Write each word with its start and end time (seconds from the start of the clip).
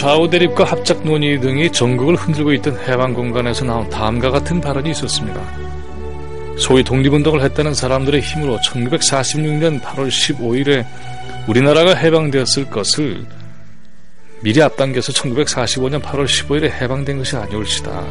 좌우 0.00 0.30
대립과 0.30 0.64
합작 0.64 1.04
논의 1.04 1.38
등이 1.38 1.70
전국을 1.72 2.16
흔들고 2.16 2.54
있던 2.54 2.74
해방 2.88 3.12
공간에서 3.12 3.66
나온 3.66 3.86
다음과 3.90 4.30
같은 4.30 4.58
발언이 4.58 4.92
있었습니다. 4.92 5.38
소위 6.56 6.82
독립운동을 6.82 7.42
했다는 7.42 7.74
사람들의 7.74 8.22
힘으로 8.22 8.56
1946년 8.60 9.78
8월 9.82 10.08
15일에 10.08 10.86
우리나라가 11.46 11.94
해방되었을 11.94 12.70
것을 12.70 13.26
미리 14.40 14.62
앞당겨서 14.62 15.12
1945년 15.12 16.00
8월 16.00 16.24
15일에 16.24 16.70
해방된 16.70 17.18
것이 17.18 17.36
아니올시다. 17.36 18.02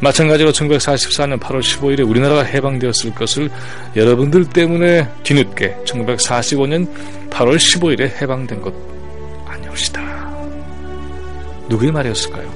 마찬가지로 0.00 0.50
1944년 0.50 1.38
8월 1.38 1.60
15일에 1.60 2.08
우리나라가 2.08 2.42
해방되었을 2.42 3.14
것을 3.14 3.50
여러분들 3.94 4.48
때문에 4.48 5.06
뒤늦게 5.24 5.76
1945년 5.84 6.88
8월 7.28 7.56
15일에 7.56 8.22
해방된 8.22 8.62
것 8.62 8.72
아니올시다. 9.44 10.15
누구의 11.68 11.92
말이었을까요? 11.92 12.52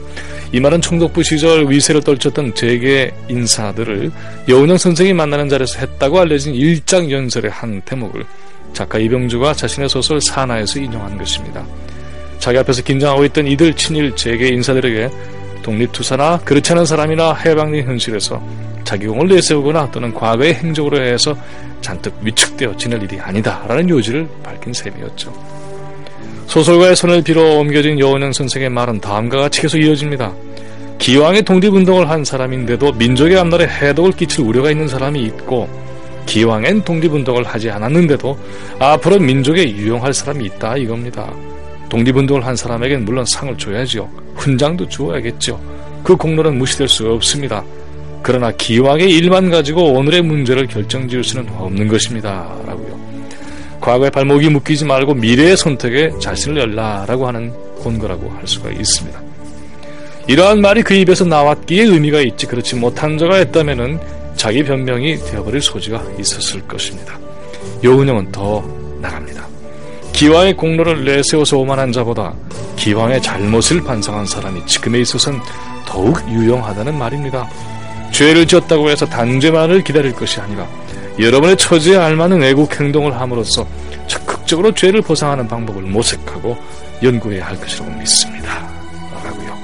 이 0.53 0.59
말은 0.59 0.81
총독부 0.81 1.23
시절 1.23 1.71
위세를 1.71 2.03
떨쳤던 2.03 2.55
재계 2.55 3.13
인사들을 3.29 4.11
여운형 4.49 4.79
선생이 4.79 5.13
만나는 5.13 5.49
자리에서 5.49 5.79
했다고 5.79 6.19
알려진 6.19 6.55
일장 6.55 7.11
연설의 7.11 7.51
한 7.51 7.81
대목을 7.83 8.25
작가 8.73 8.99
이병주가 8.99 9.55
자신의 9.55 9.89
소설 9.89 10.21
사나에서 10.21 10.81
인용한 10.81 11.17
것입니다. 11.17 11.65
자기 12.41 12.59
앞에서 12.59 12.83
긴장하고 12.83 13.25
있던 13.27 13.47
이들 13.47 13.75
친일 13.75 14.17
재계 14.17 14.49
인사들에게 14.49 15.11
독립투사나 15.63 16.41
그렇지 16.45 16.73
않은 16.73 16.85
사람이나 16.85 17.35
해방된 17.35 17.85
현실에서 17.85 18.43
자기 18.83 19.07
공을 19.07 19.29
내세우거나 19.29 19.91
또는 19.91 20.13
과거의 20.13 20.55
행적으로 20.55 21.01
해서 21.01 21.37
잔뜩 21.81 22.15
위축되어 22.23 22.77
지낼 22.77 23.03
일이 23.03 23.21
아니다라는 23.21 23.89
요지를 23.89 24.29
밝힌 24.43 24.73
셈이었죠. 24.73 25.60
소설가의 26.51 26.97
손을 26.97 27.23
빌어 27.23 27.59
옮겨진 27.59 28.01
여원현 28.01 28.33
선생의 28.33 28.71
말은 28.71 29.01
다음과 29.01 29.39
같이 29.39 29.61
계속 29.61 29.79
이어집니다. 29.79 30.33
기왕의 30.99 31.43
독립운동을 31.43 32.11
한 32.11 32.25
사람인데도 32.25 32.91
민족의 32.95 33.39
앞날에 33.39 33.69
해독을 33.69 34.11
끼칠 34.13 34.45
우려가 34.45 34.73
있는 34.73 34.89
사람이 34.89 35.23
있고 35.27 35.69
기왕엔 36.27 36.83
독립운동을 36.83 37.45
하지 37.45 37.71
않았는데도 37.71 38.37
앞으로 38.81 39.21
민족에 39.21 39.71
유용할 39.71 40.13
사람이 40.13 40.45
있다 40.47 40.77
이겁니다. 40.77 41.33
독립운동을 41.89 42.45
한 42.45 42.57
사람에겐 42.57 43.05
물론 43.05 43.25
상을 43.25 43.57
줘야지요. 43.57 44.09
훈장도 44.35 44.89
주어야겠죠. 44.89 45.61
그 46.03 46.17
공로는 46.17 46.59
무시될 46.59 46.89
수가 46.89 47.15
없습니다. 47.15 47.63
그러나 48.25 48.51
기왕의 48.51 49.09
일만 49.09 49.51
가지고 49.51 49.93
오늘의 49.93 50.23
문제를 50.23 50.67
결정지을 50.67 51.23
수는 51.23 51.49
없는 51.49 51.87
것입니다. 51.87 52.53
라고요. 52.67 52.90
과거의 53.81 54.11
발목이 54.11 54.49
묶이지 54.51 54.85
말고 54.85 55.15
미래의 55.15 55.57
선택에 55.57 56.13
자신을 56.21 56.59
열라라고 56.59 57.27
하는 57.27 57.53
본거라고 57.83 58.31
할 58.31 58.47
수가 58.47 58.71
있습니다. 58.71 59.21
이러한 60.27 60.61
말이 60.61 60.83
그 60.83 60.95
입에서 60.95 61.25
나왔기에 61.25 61.85
의미가 61.85 62.21
있지 62.21 62.47
그렇지 62.47 62.77
못한 62.77 63.19
자가 63.19 63.37
했다면 63.37 64.01
자기 64.37 64.63
변명이 64.63 65.17
되어버릴 65.17 65.61
소지가 65.61 66.03
있었을 66.19 66.61
것입니다. 66.69 67.19
여운형은 67.83 68.31
더 68.31 68.63
나갑니다. 69.01 69.47
기왕의 70.13 70.57
공로를 70.57 71.05
내세워서 71.05 71.59
오만한 71.59 71.93
자보다 71.93 72.35
기왕의 72.77 73.23
잘못을 73.23 73.83
반성한 73.83 74.27
사람이 74.27 74.67
지금에 74.67 75.01
있어서는 75.01 75.41
더욱 75.87 76.21
유용하다는 76.31 76.97
말입니다. 76.97 77.49
죄를 78.13 78.47
지었다고 78.47 78.91
해서 78.91 79.07
단죄만을 79.07 79.83
기다릴 79.83 80.13
것이 80.13 80.41
아니라 80.41 80.67
여러분의 81.19 81.57
처지에 81.57 81.97
알맞는 81.97 82.43
애국 82.43 82.79
행동을 82.79 83.19
함으로써 83.21 83.67
적극적으로 84.07 84.73
죄를 84.73 85.03
보상하는 85.03 85.47
방법을 85.47 85.83
모색하고 85.83 86.57
연구해야 87.03 87.47
할 87.47 87.59
것이라고 87.61 87.91
믿습니다. 87.93 88.69
라고요. 89.25 89.57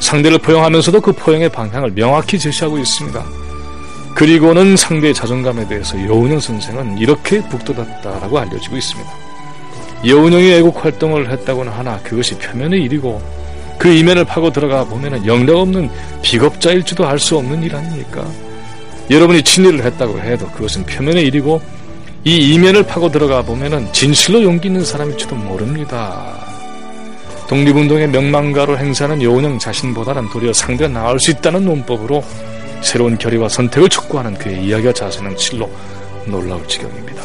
상대를 0.00 0.38
포용하면서도 0.38 1.00
그 1.00 1.12
포용의 1.12 1.48
방향을 1.50 1.92
명확히 1.94 2.38
제시하고 2.38 2.78
있습니다. 2.78 3.24
그리고는 4.14 4.76
상대의 4.76 5.14
자존감에 5.14 5.66
대해서 5.68 5.98
여운형 5.98 6.38
선생은 6.40 6.98
이렇게 6.98 7.40
북돋았다라고 7.48 8.38
알려지고 8.38 8.76
있습니다. 8.76 9.10
여운형이 10.06 10.52
애국 10.52 10.84
활동을 10.84 11.30
했다고는 11.30 11.72
하나 11.72 11.98
그것이 11.98 12.36
표면의 12.38 12.82
일이고 12.82 13.22
그 13.78 13.88
이면을 13.88 14.24
파고 14.24 14.50
들어가 14.50 14.84
보면 14.84 15.26
영력 15.26 15.58
없는 15.58 15.90
비겁자일지도 16.22 17.06
알 17.06 17.18
수 17.18 17.36
없는 17.36 17.62
일 17.62 17.74
아닙니까? 17.74 18.24
여러분이 19.12 19.42
친일을 19.42 19.84
했다고 19.84 20.20
해도 20.20 20.46
그것은 20.48 20.84
표면의 20.86 21.26
일이고 21.26 21.60
이 22.24 22.54
이면을 22.54 22.84
파고 22.84 23.10
들어가 23.10 23.42
보면은 23.42 23.92
진실로 23.92 24.42
용기 24.42 24.68
있는 24.68 24.84
사람일지도 24.84 25.34
모릅니다. 25.34 26.34
독립운동의 27.48 28.08
명망가로 28.08 28.78
행사하는 28.78 29.20
여운형 29.22 29.58
자신보다는 29.58 30.30
도리어 30.30 30.52
상대가 30.52 30.88
나을 30.88 31.20
수 31.20 31.30
있다는 31.32 31.64
논법으로 31.64 32.24
새로운 32.80 33.18
결의와 33.18 33.48
선택을 33.48 33.88
촉구하는 33.88 34.34
그의 34.34 34.64
이야기와 34.64 34.92
자세는 34.92 35.36
실로 35.36 35.68
놀라울 36.24 36.66
지경입니다. 36.66 37.22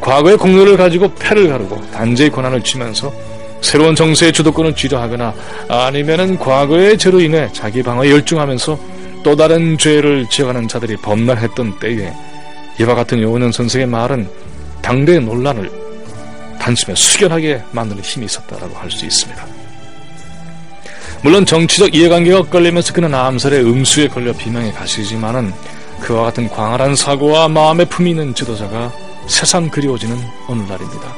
과거의 0.00 0.36
공로를 0.36 0.76
가지고 0.76 1.12
패를 1.14 1.48
가르고 1.48 1.80
단죄의 1.90 2.30
권한을 2.30 2.62
쥐면서 2.62 3.12
새로운 3.60 3.94
정세의 3.94 4.32
주도권을 4.32 4.74
쥐려 4.74 5.00
하거나 5.00 5.34
아니면은 5.68 6.38
과거의 6.38 6.96
죄로 6.96 7.20
인해 7.20 7.48
자기 7.52 7.82
방어에 7.82 8.10
열중하면서 8.10 8.99
또 9.22 9.36
다른 9.36 9.76
죄를 9.78 10.26
지어가는 10.28 10.68
자들이 10.68 10.96
범람했던 10.96 11.78
때에 11.78 12.12
이와 12.80 12.94
같은 12.94 13.20
요원은 13.20 13.52
선생의 13.52 13.86
말은 13.86 14.28
당대의 14.82 15.20
논란을 15.20 15.70
단숨에 16.58 16.94
수결하게 16.94 17.62
만드는 17.72 18.02
힘이 18.02 18.26
있었다라고 18.26 18.74
할 18.76 18.90
수 18.90 19.04
있습니다. 19.04 19.46
물론 21.22 21.44
정치적 21.44 21.94
이해관계가 21.94 22.38
엇갈리면서 22.38 22.94
그는 22.94 23.14
암살의 23.14 23.62
음수에 23.64 24.08
걸려 24.08 24.32
비명에 24.32 24.72
가시지만은 24.72 25.52
그와 26.00 26.24
같은 26.24 26.48
광활한 26.48 26.96
사고와 26.96 27.48
마음의 27.48 27.86
품이 27.86 28.10
있는 28.10 28.34
지도자가 28.34 28.90
새삼 29.26 29.68
그리워지는 29.68 30.16
오늘날입니다. 30.48 31.14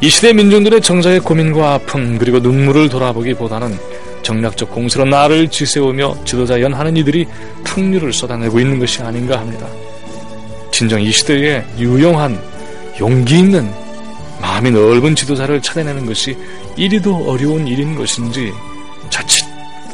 이 0.00 0.08
시대 0.08 0.32
민중들의 0.32 0.80
정작의 0.80 1.20
고민과 1.20 1.74
아픔 1.74 2.18
그리고 2.18 2.38
눈물을 2.38 2.88
돌아보기보다는 2.88 3.78
정략적 4.22 4.70
공세로 4.70 5.04
나를 5.04 5.48
지세우며 5.48 6.24
지도자 6.24 6.60
연하는 6.60 6.96
이들이 6.96 7.26
탕류를 7.64 8.12
쏟아내고 8.12 8.60
있는 8.60 8.78
것이 8.78 9.02
아닌가 9.02 9.38
합니다. 9.38 9.66
진정 10.70 11.00
이 11.00 11.10
시대에 11.10 11.64
유용한 11.78 12.40
용기 13.00 13.38
있는 13.38 13.70
마음이 14.40 14.70
넓은 14.70 15.14
지도자를 15.14 15.60
찾아내는 15.62 16.06
것이 16.06 16.36
이리도 16.76 17.30
어려운 17.30 17.66
일인 17.66 17.94
것인지 17.94 18.52
자칫 19.10 19.44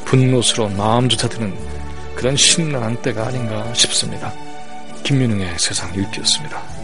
분노스러운 0.04 0.76
마음조차 0.76 1.28
드는 1.28 1.54
그런 2.14 2.36
심란한 2.36 2.96
때가 3.02 3.26
아닌가 3.26 3.72
싶습니다. 3.74 4.32
김민웅의 5.04 5.54
세상 5.58 5.94
읽기였습니다. 5.94 6.77